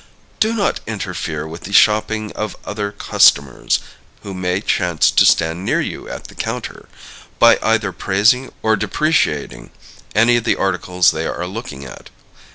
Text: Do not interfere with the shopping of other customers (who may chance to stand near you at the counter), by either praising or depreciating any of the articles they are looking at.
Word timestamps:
Do 0.39 0.51
not 0.53 0.79
interfere 0.87 1.47
with 1.47 1.65
the 1.65 1.73
shopping 1.73 2.31
of 2.31 2.57
other 2.65 2.91
customers 2.91 3.79
(who 4.23 4.33
may 4.33 4.59
chance 4.59 5.11
to 5.11 5.27
stand 5.27 5.63
near 5.63 5.79
you 5.79 6.09
at 6.09 6.23
the 6.23 6.33
counter), 6.33 6.89
by 7.37 7.59
either 7.61 7.91
praising 7.91 8.51
or 8.63 8.75
depreciating 8.75 9.69
any 10.15 10.37
of 10.37 10.43
the 10.43 10.55
articles 10.55 11.11
they 11.11 11.27
are 11.27 11.45
looking 11.45 11.85
at. 11.85 12.09